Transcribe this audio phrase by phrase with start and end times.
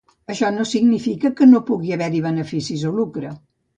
[0.35, 3.37] Això no significa que no pugui haver-hi beneficis o lucre.